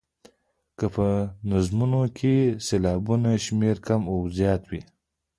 [0.77, 1.07] که په
[1.51, 4.81] نظمونو کې د سېلابونو شمېر کم او زیات وي.